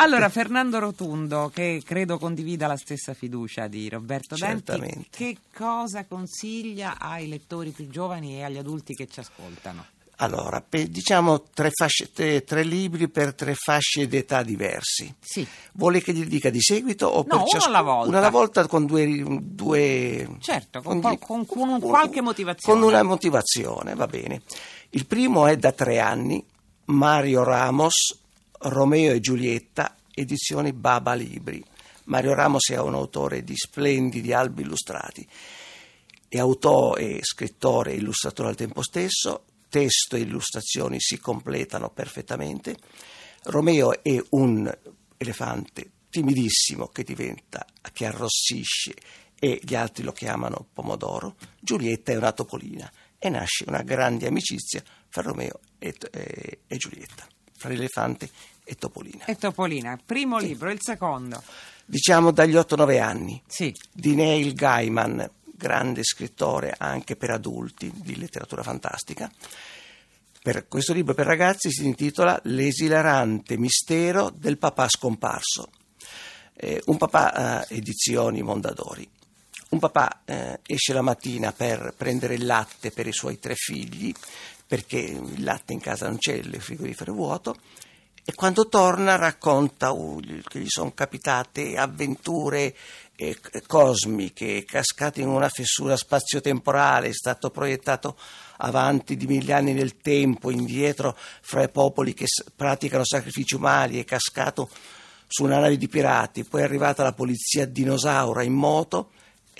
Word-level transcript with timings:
Allora, 0.00 0.28
Fernando 0.28 0.78
Rotundo, 0.78 1.50
che 1.52 1.82
credo 1.84 2.18
condivida 2.18 2.66
la 2.66 2.76
stessa 2.76 3.14
fiducia 3.14 3.66
di 3.66 3.88
Roberto 3.88 4.36
Denti, 4.36 4.64
Certamente. 4.66 5.06
che 5.10 5.36
cosa 5.54 6.04
consiglia 6.06 6.98
ai 6.98 7.28
lettori 7.28 7.70
più 7.70 7.88
giovani 7.88 8.36
e 8.36 8.44
agli 8.44 8.58
adulti 8.58 8.94
che 8.94 9.08
ci 9.08 9.18
ascoltano? 9.20 9.84
Allora, 10.20 10.60
pe- 10.60 10.88
diciamo 10.88 11.42
tre, 11.54 11.70
fasce- 11.72 12.10
tre- 12.12 12.42
tre 12.42 12.62
libri 12.64 13.08
per 13.08 13.34
tre 13.34 13.54
fasce 13.54 14.08
d'età 14.08 14.42
diversi. 14.42 15.12
Sì, 15.20 15.46
Vuole 15.72 16.00
che 16.00 16.12
gli 16.12 16.24
dica 16.26 16.50
di 16.50 16.60
seguito 16.60 17.06
o 17.06 17.22
per 17.24 17.36
uno 17.36 17.46
ciascuno? 17.46 17.76
alla 17.76 17.84
volta. 17.84 18.08
Una 18.08 18.18
alla 18.18 18.30
volta 18.30 18.66
con 18.66 18.84
due... 18.86 19.24
due 19.40 20.28
certo, 20.40 20.80
con, 20.82 21.00
con- 21.00 21.18
qual- 21.18 21.18
con- 21.18 21.46
con 21.46 21.68
un 21.68 21.80
qualche 21.80 22.20
motivazione. 22.20 22.78
Con 22.80 22.88
una 22.88 23.02
motivazione, 23.02 23.94
va 23.94 24.06
bene. 24.06 24.42
Il 24.90 25.06
primo 25.06 25.46
è 25.46 25.56
da 25.56 25.70
tre 25.72 26.00
anni, 26.00 26.44
Mario 26.86 27.44
Ramos, 27.44 28.18
Romeo 28.60 29.12
e 29.12 29.20
Giulietta, 29.20 29.96
edizioni 30.12 30.72
Baba 30.72 31.14
Libri. 31.14 31.64
Mario 32.04 32.34
Ramos 32.34 32.70
è 32.70 32.78
un 32.78 32.94
autore 32.94 33.44
di 33.44 33.54
splendidi 33.56 34.32
albi 34.32 34.62
illustrati. 34.62 35.26
È 36.26 36.38
autore, 36.38 37.20
scrittore 37.22 37.92
e 37.92 37.96
illustratore 37.96 38.48
al 38.48 38.56
tempo 38.56 38.82
stesso, 38.82 39.44
testo 39.68 40.16
e 40.16 40.20
illustrazioni 40.20 40.96
si 40.98 41.18
completano 41.18 41.90
perfettamente. 41.90 42.76
Romeo 43.44 44.02
è 44.02 44.20
un 44.30 44.76
elefante 45.16 45.92
timidissimo 46.10 46.88
che 46.88 47.04
diventa, 47.04 47.64
che 47.92 48.06
arrossisce 48.06 48.94
e 49.38 49.60
gli 49.62 49.76
altri 49.76 50.02
lo 50.02 50.12
chiamano 50.12 50.66
pomodoro. 50.72 51.36
Giulietta 51.60 52.10
è 52.10 52.16
una 52.16 52.32
topolina 52.32 52.90
e 53.18 53.28
nasce 53.28 53.64
una 53.68 53.82
grande 53.82 54.26
amicizia 54.26 54.82
fra 55.08 55.22
Romeo 55.22 55.60
e, 55.78 55.94
e- 56.10 56.60
e 56.66 56.76
Giulietta, 56.76 57.26
fra 57.58 57.68
l'elefante 57.68 58.30
e 58.64 58.74
Topolina. 58.76 59.24
E 59.26 59.36
Topolina, 59.36 59.98
primo 60.04 60.38
libro, 60.38 60.70
il 60.70 60.80
secondo. 60.80 61.42
Diciamo 61.84 62.30
dagli 62.30 62.54
8-9 62.54 63.00
anni 63.00 63.42
Sì, 63.46 63.74
di 63.92 64.14
Neil 64.14 64.54
Gaiman, 64.54 65.28
grande 65.42 66.04
scrittore 66.04 66.74
anche 66.76 67.16
per 67.16 67.30
adulti 67.30 67.90
di 67.94 68.16
letteratura 68.16 68.62
fantastica. 68.62 69.30
Per 70.40 70.68
questo 70.68 70.92
libro 70.92 71.14
per 71.14 71.26
ragazzi 71.26 71.70
si 71.70 71.84
intitola 71.84 72.40
L'esilarante 72.44 73.58
mistero 73.58 74.30
del 74.30 74.56
papà 74.56 74.88
scomparso. 74.88 75.70
Eh, 76.54 76.80
un 76.86 76.96
papà, 76.96 77.66
eh, 77.66 77.76
edizioni 77.76 78.42
Mondadori. 78.42 79.08
Un 79.70 79.78
papà 79.78 80.22
eh, 80.24 80.60
esce 80.66 80.92
la 80.92 81.02
mattina 81.02 81.52
per 81.52 81.94
prendere 81.96 82.34
il 82.34 82.46
latte 82.46 82.90
per 82.90 83.06
i 83.06 83.12
suoi 83.12 83.38
tre 83.38 83.54
figli, 83.54 84.14
perché 84.66 84.98
il 84.98 85.44
latte 85.44 85.72
in 85.72 85.80
casa 85.80 86.06
non 86.06 86.18
c'è, 86.18 86.34
il 86.34 86.60
frigorifero 86.60 87.12
è 87.12 87.14
vuoto, 87.14 87.56
e 88.28 88.34
quando 88.34 88.68
torna 88.68 89.16
racconta 89.16 89.90
uh, 89.90 90.20
che 90.46 90.58
gli 90.58 90.68
sono 90.68 90.92
capitate 90.92 91.78
avventure 91.78 92.76
eh, 93.16 93.38
cosmiche, 93.66 94.58
è 94.58 94.64
cascato 94.64 95.20
in 95.20 95.28
una 95.28 95.48
fessura 95.48 95.96
spazio-temporale, 95.96 97.08
è 97.08 97.12
stato 97.14 97.48
proiettato 97.48 98.18
avanti 98.58 99.16
di 99.16 99.26
mille 99.26 99.54
anni 99.54 99.72
nel 99.72 99.96
tempo, 99.96 100.50
indietro 100.50 101.16
fra 101.40 101.62
i 101.62 101.70
popoli 101.70 102.12
che 102.12 102.26
praticano 102.54 103.02
sacrifici 103.02 103.54
umani, 103.54 103.98
è 103.98 104.04
cascato 104.04 104.68
su 105.26 105.44
una 105.44 105.58
nave 105.58 105.78
di 105.78 105.88
pirati, 105.88 106.44
poi 106.44 106.60
è 106.60 106.64
arrivata 106.64 107.02
la 107.02 107.14
polizia 107.14 107.64
dinosaura 107.64 108.42
in 108.42 108.52
moto 108.52 109.10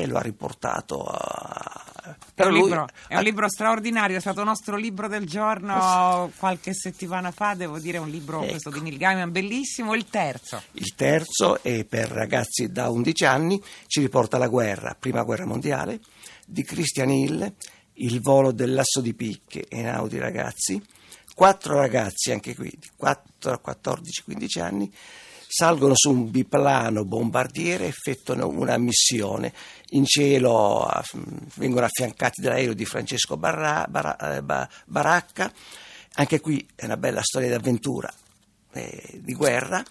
e 0.00 0.06
lo 0.06 0.16
ha 0.16 0.20
riportato 0.20 1.02
a... 1.02 2.16
è 2.36 2.44
un, 2.44 2.52
lui- 2.52 2.62
libro, 2.62 2.86
è 3.08 3.16
un 3.16 3.22
libro 3.24 3.48
straordinario, 3.48 4.16
è 4.16 4.20
stato 4.20 4.44
nostro 4.44 4.76
libro 4.76 5.08
del 5.08 5.26
giorno 5.26 6.30
qualche 6.38 6.72
settimana 6.72 7.32
fa, 7.32 7.54
devo 7.54 7.80
dire, 7.80 7.98
un 7.98 8.08
libro 8.08 8.40
Ecco. 8.42 8.50
questo 8.50 8.70
di 8.70 8.80
Neil 8.80 8.96
Gaiman 8.96 9.32
bellissimo, 9.32 9.96
il 9.96 10.08
terzo. 10.08 10.62
Il 10.72 10.94
terzo 10.94 11.60
è 11.64 11.84
per 11.84 12.10
ragazzi 12.10 12.70
da 12.70 12.88
11 12.90 13.24
anni, 13.24 13.60
ci 13.88 13.98
riporta 14.00 14.36
alla 14.36 14.46
guerra, 14.46 14.94
prima 14.96 15.24
guerra 15.24 15.46
mondiale, 15.46 15.98
di 16.46 16.62
Christian 16.62 17.10
Hill, 17.10 17.52
Il 18.00 18.20
volo 18.20 18.52
del 18.52 18.74
lasso 18.74 19.00
di 19.00 19.14
picche 19.14 19.66
e 19.68 19.82
Naudi 19.82 20.18
ragazzi. 20.18 20.80
Quattro 21.34 21.76
ragazzi, 21.76 22.30
anche 22.30 22.54
qui, 22.54 22.70
di 22.78 22.90
4 22.96 23.52
a 23.52 23.60
14-15 23.64 24.60
anni, 24.60 24.92
salgono 25.48 25.94
su 25.96 26.10
un 26.10 26.30
biplano 26.30 27.04
bombardiere 27.04 27.86
effettuano 27.86 28.48
una 28.48 28.76
missione. 28.76 29.52
In 29.90 30.04
cielo 30.04 30.88
vengono 31.54 31.86
affiancati 31.86 32.40
dall'aereo 32.40 32.74
di 32.74 32.84
Francesco 32.84 33.36
Barra- 33.36 33.86
Barra- 33.88 34.36
eh, 34.36 34.42
Ba- 34.42 34.68
Baracca. 34.84 35.52
Anche 36.14 36.40
qui 36.40 36.66
è 36.74 36.84
una 36.84 36.96
bella 36.96 37.22
storia 37.22 37.48
d'avventura, 37.48 38.12
eh, 38.72 39.20
di 39.22 39.34
guerra, 39.34 39.82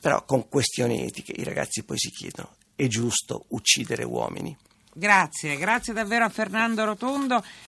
però 0.00 0.24
con 0.24 0.48
questioni 0.48 1.02
etiche. 1.04 1.32
I 1.36 1.44
ragazzi 1.44 1.82
poi 1.84 1.98
si 1.98 2.10
chiedono, 2.10 2.56
è 2.74 2.86
giusto 2.88 3.44
uccidere 3.48 4.04
uomini? 4.04 4.56
Grazie, 4.96 5.56
grazie 5.56 5.92
davvero 5.92 6.24
a 6.24 6.28
Fernando 6.28 6.84
Rotondo. 6.84 7.42